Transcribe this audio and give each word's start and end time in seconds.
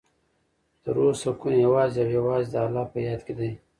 د 0.83 0.85
روح 0.97 1.13
سکون 1.21 1.53
یوازې 1.65 1.99
او 2.03 2.09
یوازې 2.17 2.49
د 2.51 2.55
الله 2.65 2.85
په 2.91 2.97
یاد 3.07 3.21
کې 3.25 3.33
دی. 3.39 3.51